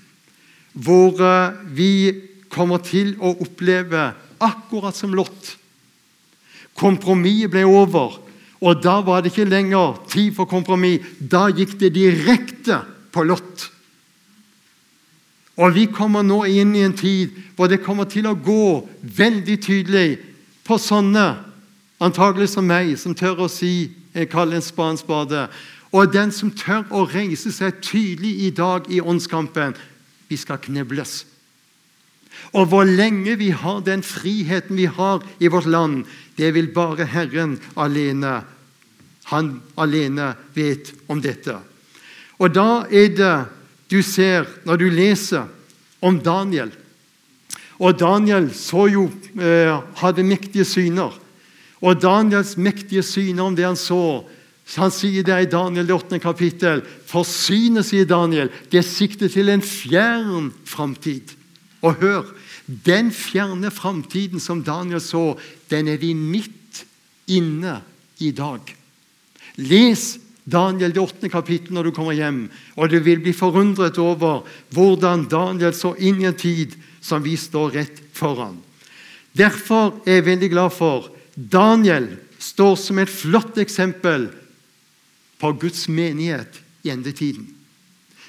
[0.75, 1.93] hvor eh, vi
[2.51, 4.09] kommer til å oppleve
[4.43, 5.55] akkurat som Lot.
[6.75, 8.19] Kompromisset ble over,
[8.65, 11.05] og da var det ikke lenger tid for kompromiss.
[11.21, 12.81] Da gikk det direkte
[13.13, 13.71] på Lot.
[15.61, 19.59] Og Vi kommer nå inn i en tid hvor det kommer til å gå veldig
[19.63, 20.17] tydelig
[20.65, 21.37] på sånne,
[22.01, 25.45] antagelig som meg, som tør å si jeg kaller en spade en spade,
[25.95, 29.77] og den som tør å reise seg tydelig i dag i åndskampen
[30.31, 31.25] vi skal knebles.
[32.55, 36.05] Og hvor lenge vi har den friheten vi har i vårt land,
[36.39, 38.43] det vil bare Herren alene.
[39.33, 41.57] Han alene vet om dette.
[42.39, 43.35] Og da er det
[43.91, 45.47] du ser når du leser
[46.05, 46.73] om Daniel.
[47.81, 49.09] Og Daniel så jo,
[49.41, 51.15] eh, hadde mektige syner.
[51.81, 54.25] Og Daniels mektige syner om det han så,
[54.77, 56.19] han sier det i Daniel 8.
[56.19, 56.81] kapittel.
[57.07, 61.35] For synet, sier Daniel, det sikter til en fjern framtid.
[61.85, 62.31] Og hør,
[62.67, 65.35] den fjerne framtiden som Daniel så,
[65.69, 66.85] den er vi midt
[67.29, 67.83] inne
[68.25, 68.73] i dag.
[69.57, 74.45] Les Daniel det åttende kapittel når du kommer hjem, og du vil bli forundret over
[74.75, 78.59] hvordan Daniel så inn i en tid som vi står rett foran.
[79.35, 84.29] Derfor er jeg veldig glad for Daniel står som et flott eksempel
[85.41, 87.49] på Guds menighet i endetiden.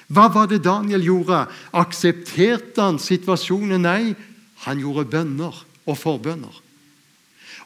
[0.06, 1.44] Hva var det Daniel gjorde?
[1.74, 3.82] Aksepterte han situasjonen?
[3.82, 4.14] Nei,
[4.66, 6.62] han gjorde bønner og forbønner.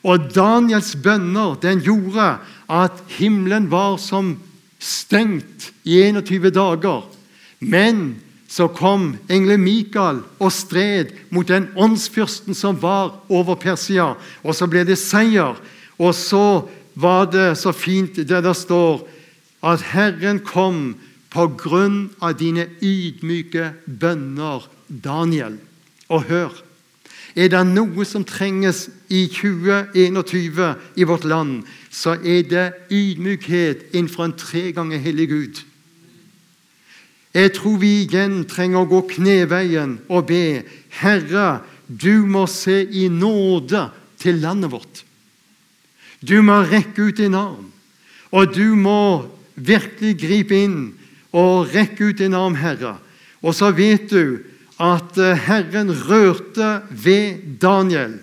[0.09, 2.39] Og Daniels bønner den gjorde
[2.71, 4.37] at himmelen var som
[4.79, 7.03] stengt i 21 dager.
[7.59, 14.15] Men så kom engelen Mikael og stred mot den åndsfyrsten som var over Persia.
[14.43, 15.59] Og så ble det seier.
[15.99, 19.05] Og så var det så fint det der står
[19.67, 20.97] at Herren kom
[21.31, 25.61] på grunn av dine ydmyke bønner, Daniel.
[26.11, 26.51] Og hør
[27.39, 34.29] Er det noe som trenges i 2021 i vårt land, så er det ydmykhet innenfor
[34.29, 35.61] en tre ganger hellig Gud.
[37.35, 40.63] Jeg tror vi igjen trenger å gå kneveien og be
[41.01, 43.89] Herre, du må se i nåde
[44.19, 45.03] til landet vårt.
[46.23, 47.71] Du må rekke ut din arm,
[48.31, 50.81] og du må virkelig gripe inn
[51.35, 52.99] og rekke ut din arm, Herre.
[53.43, 54.43] Og så vet du
[54.81, 58.19] at eh, Herren rørte ved Daniel.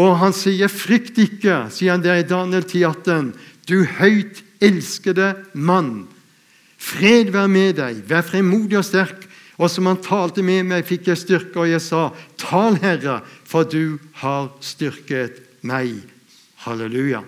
[0.00, 3.34] Og han sier, 'Frykt ikke', sier han der i Daniel 10,18,
[3.68, 6.06] 'du høyt elskede mann'.
[6.78, 9.26] Fred være med deg, vær fremodig og sterk.
[9.60, 12.08] Og som han talte med meg, fikk jeg styrke, og jeg sa,
[12.40, 16.00] Tal, Herre, for du har styrket meg.
[16.64, 17.20] Halleluja.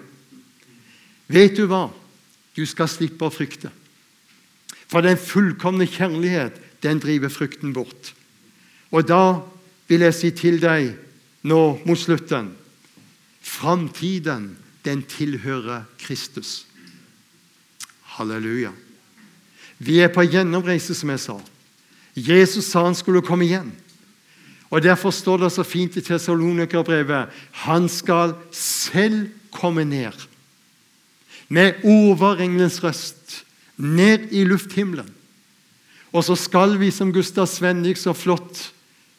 [1.28, 1.90] Vet du hva?
[2.56, 3.68] Du skal slippe å frykte.
[4.88, 8.14] For den fullkomne kjærlighet, den driver frykten bort.
[8.92, 9.42] Og da
[9.88, 10.94] vil jeg si til deg
[11.44, 12.61] nå mot slutten
[13.42, 16.66] Framtiden, den tilhører Kristus.
[18.16, 18.72] Halleluja.
[19.78, 21.38] Vi er på gjennomreise, som jeg sa.
[22.16, 23.72] Jesus sa han skulle komme igjen.
[24.72, 27.32] Og Derfor står det så fint i Tessalonikerbrevet
[27.66, 30.16] han skal selv komme ned
[31.52, 33.42] med overenglens røst
[33.76, 35.10] ned i lufthimmelen.
[36.12, 38.70] Og så skal vi, som Gustav Svennik så flott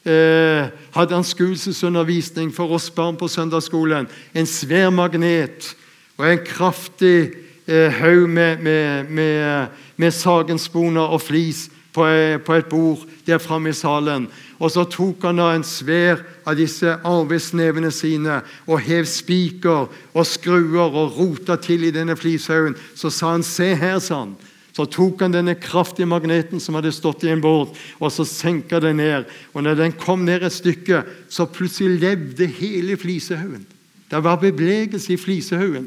[0.05, 5.75] eh, hadde anskuelsesundervisning for oss barn på søndagsskolen, en svær magnet
[6.17, 7.33] og en kraftig
[7.67, 13.37] eh, haug med, med, med, med sagensponer og flis på, eh, på et bord der
[13.37, 14.27] framme i salen.
[14.59, 20.27] Og så tok han da en svær av disse arbeidsnevene sine og hev spiker og
[20.27, 22.75] skruer og rota til i denne flishaugen.
[22.95, 24.35] Så sa han 'se her', sa han.
[24.73, 28.79] Så tok han denne kraftige magneten som hadde stått i en båt, og så senka
[28.81, 29.27] den ned.
[29.53, 33.67] Og når den kom ned et stykke, så plutselig levde hele flisehaugen.
[34.09, 35.85] Det var bevegelse i flisehaugen.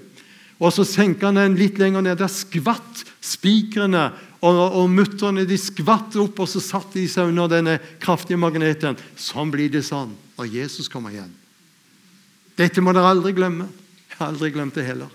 [0.63, 2.21] Og så senka han den litt lenger ned.
[2.21, 4.07] Der skvatt spikrene
[4.39, 8.97] og, og mutterne de skvatt opp, og så satte de seg under denne kraftige magneten.
[9.19, 11.35] Sånn blir det sånn når Jesus kommer igjen.
[12.57, 13.67] Dette må dere aldri glemme.
[14.13, 15.11] Jeg har aldri glemt det heller.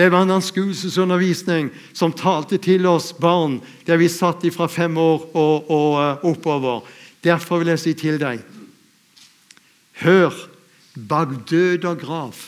[0.00, 5.26] Det var en anskuelsesundervisning som talte til oss barn der vi satt fra fem år
[5.36, 6.86] og, og uh, oppover.
[7.20, 8.40] Derfor vil jeg si til deg
[10.00, 10.32] Hør,
[10.96, 12.40] bak død og grav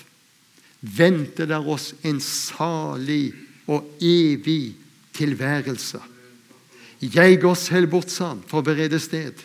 [0.80, 3.34] venter der oss en salig
[3.68, 4.72] og evig
[5.12, 6.00] tilværelse.
[7.03, 9.36] Jeg går selv bort, sa han, for å berede sted.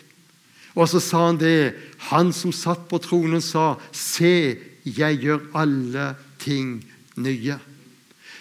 [0.72, 1.74] Og så sa han det.
[2.08, 6.78] Han som satt på tronen, sa, Se, jeg gjør alle ting
[7.20, 7.58] nye.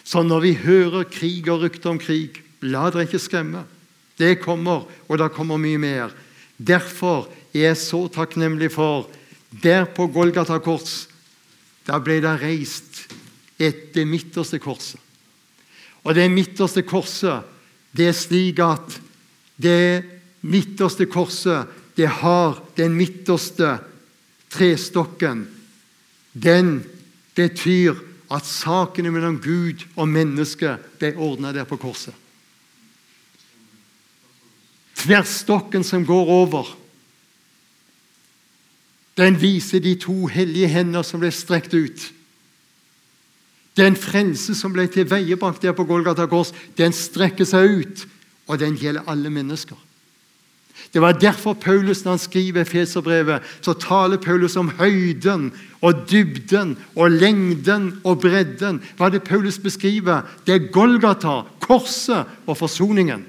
[0.08, 3.66] Så når vi hører krig og rykter om krig, la dere ikke skremme.
[4.18, 6.14] Det kommer, og det kommer mye mer.
[6.58, 9.10] Derfor er jeg så takknemlig for
[9.64, 11.08] Der på Golgata kors,
[11.88, 13.05] da ble det reist
[13.58, 14.99] et det midterste korset.
[16.03, 17.47] Og det midterste korset,
[17.95, 18.97] det er slik at
[19.55, 20.03] det
[20.43, 23.78] midterste korset, det har den midterste
[24.51, 25.47] trestokken.
[26.36, 26.84] Den
[27.36, 27.95] betyr
[28.32, 32.16] at sakene mellom Gud og mennesket ble ordna der på korset.
[34.98, 36.74] Tverrstokken som går over,
[39.18, 42.12] den viser de to hellige hender som ble strekt ut.
[43.78, 48.06] Den frelse som ble tilveiebakt der på Golgata kors, den strekker seg ut,
[48.50, 49.78] og den gjelder alle mennesker.
[50.94, 55.52] Det var derfor Paulus, når han skriver Feserbrevet, så taler Paulus om høyden
[55.82, 58.80] og dybden og lengden og bredden.
[58.98, 60.24] Hva er det Paulus beskriver?
[60.46, 63.26] Det er Golgata, korset og forsoningen.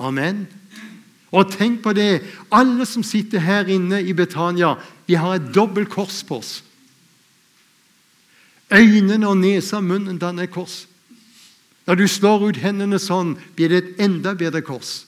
[0.00, 0.46] Amen.
[1.32, 2.22] Og tenk på det,
[2.52, 4.74] alle som sitter her inne i Betania,
[5.06, 6.62] vi har et dobbelt kors på oss.
[8.72, 10.86] Øynene og nesa og munnen danner kors.
[11.86, 15.02] Når du slår ut hendene sånn, blir det et enda bedre kors.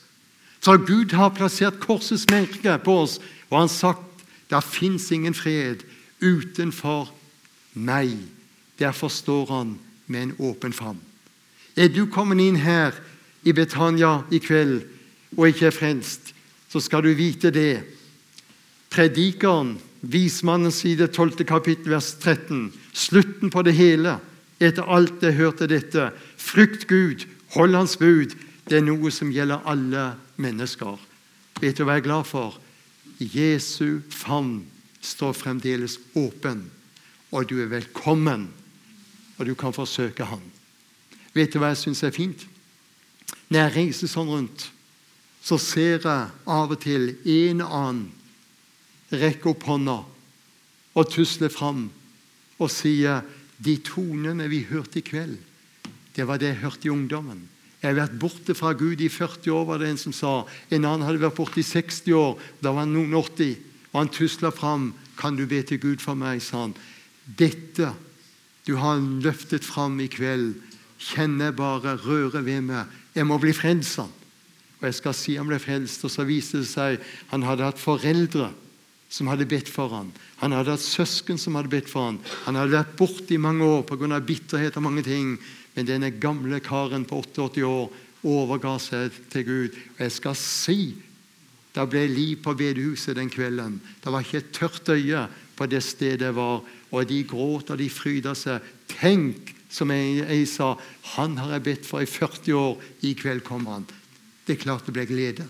[0.64, 3.18] Så Gud har plassert korsets merke på oss,
[3.50, 5.82] og han sagt det fins ingen fred
[6.24, 7.10] utenfor
[7.76, 8.14] meg.
[8.80, 9.74] Derfor står han
[10.06, 11.00] med en åpen favn.
[11.76, 12.96] Er du kommet inn her
[13.44, 14.86] i Betania i kveld
[15.36, 16.32] og ikke er frelst,
[16.70, 17.82] så skal du vite det.
[18.94, 21.44] Predikeren vismannens side 12.
[21.44, 22.70] kapittel, vers 13.
[22.92, 24.16] Slutten på det hele.
[24.62, 26.08] Etter alt jeg hørte dette.
[26.38, 28.36] Frykt Gud, hold Hans bud.
[28.64, 30.98] Det er noe som gjelder alle mennesker.
[31.60, 32.58] Vet du hva jeg er glad for?
[33.18, 34.64] Jesu favn
[35.04, 36.64] står fremdeles åpen,
[37.30, 38.48] og du er velkommen,
[39.38, 40.42] og du kan forsøke Han.
[41.34, 42.46] Vet du hva jeg syns er fint?
[43.50, 44.68] Når jeg reiser sånn rundt,
[45.44, 48.04] så ser jeg av og til en og annen
[49.14, 49.98] rekke opp hånda
[50.94, 51.88] og tusler fram
[52.56, 53.22] og sier
[53.58, 55.36] de tonene vi hørte i kveld,
[56.14, 57.42] det var det jeg hørte i ungdommen.
[57.84, 60.30] Jeg har vært borte fra Gud i 40 år, var det en som sa.
[60.72, 62.38] En annen hadde vært borte i 60 år.
[62.64, 63.58] Da var han noen 80.
[63.92, 64.94] Og han tusla fram.
[65.14, 66.74] 'Kan du be til Gud for meg?' sa han.
[67.28, 67.92] 'Dette
[68.66, 70.54] du har løftet fram i kveld,
[70.98, 72.86] kjenner jeg bare rører ved meg.
[73.14, 76.04] Jeg må bli frelst.' Og jeg skal si han ble frelst.
[76.04, 76.98] Og så viste det seg
[77.30, 78.50] han hadde hatt foreldre
[79.08, 80.10] som hadde bedt for ham.
[80.40, 82.18] Han hadde hatt søsken som hadde bedt for ham.
[82.48, 84.20] Han hadde vært borte i mange år pga.
[84.20, 85.38] bitterhet og mange ting.
[85.74, 87.90] Men denne gamle karen på 88 år
[88.24, 89.80] overga seg til Gud.
[89.96, 90.78] Og jeg skal si
[91.74, 93.80] det ble liv på bedehuset den kvelden.
[94.02, 95.24] Det var ikke et tørt øye
[95.58, 96.62] på det stedet jeg var.
[96.94, 98.62] Og de gråt og de fryda seg.
[98.94, 100.76] Tenk, som jeg, sa,
[101.16, 102.78] han har jeg bedt for i 40 år.
[103.02, 103.88] I kveld kommer han.
[104.46, 105.48] Det er klart det ble glede.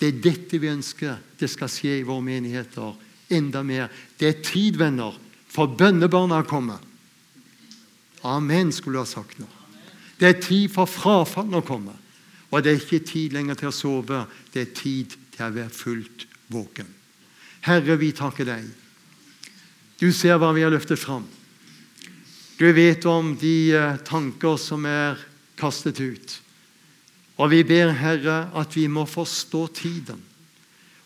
[0.00, 2.96] Det er dette vi ønsker det skal skje i våre menigheter.
[3.32, 3.92] Enda mer.
[4.18, 5.14] Det er tid, venner,
[5.52, 6.80] for bønnebarna kommer.
[8.24, 9.48] Amen, skulle du ha sagt nå.
[10.18, 11.96] Det er tid for frafall å komme.
[12.52, 14.24] Og det er ikke tid lenger til å sove.
[14.52, 16.88] Det er tid til å være fullt våken.
[17.66, 18.66] Herre, vi takker deg.
[19.98, 21.24] Du ser hva vi har løftet fram.
[22.58, 25.18] Du vet om de eh, tanker som er
[25.58, 26.34] kastet ut.
[27.40, 30.20] Og vi ber, Herre, at vi må forstå tiden.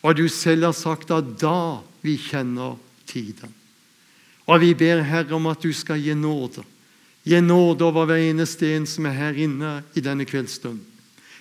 [0.03, 2.77] Og du selv har sagt at da vi kjenner
[3.09, 3.55] tiden.
[4.47, 6.65] Og vi ber, Herre, om at du skal gi nåde.
[7.27, 10.79] Gi nåde over hver eneste en som er her inne i denne kveldsstund.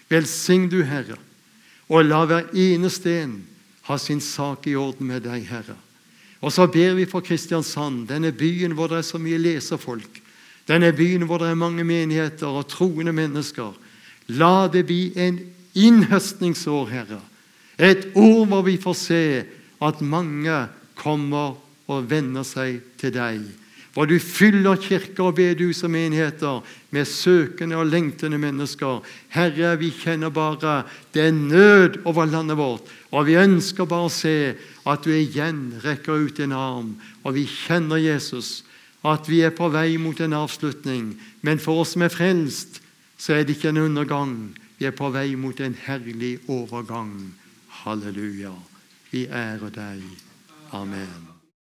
[0.10, 1.18] Velsign du, Herre,
[1.90, 3.36] og la hver eneste en
[3.86, 5.78] ha sin sak i orden med deg, Herre.
[6.42, 10.22] Og så ber vi for Kristiansand, denne byen hvor det er så mye leserfolk,
[10.66, 13.74] denne byen hvor det er mange menigheter og troende mennesker.
[14.34, 15.38] La det bli en
[15.78, 17.22] innhøstningsår, Herre.
[17.78, 19.24] Et år hvor vi får se
[19.86, 20.66] at mange
[20.98, 21.58] kommer
[21.92, 23.44] og venner seg til deg.
[23.96, 29.00] Hvor du fyller kirker og bedehus og menigheter med søkende og lengtende mennesker.
[29.32, 30.82] Herre, vi kjenner bare
[31.14, 32.92] det er nød over landet vårt.
[33.12, 36.90] Og vi ønsker bare å se at du igjen rekker ut en arm.
[37.24, 38.66] Og vi kjenner Jesus,
[39.06, 41.14] at vi er på vei mot en avslutning.
[41.42, 42.82] Men for oss som er frelst,
[43.16, 44.36] så er det ikke en undergang.
[44.76, 47.16] Vi er på vei mot en herlig overgang.
[47.86, 48.52] Halleluja.
[49.12, 50.04] Vi ærer deg.
[50.76, 51.35] Amen.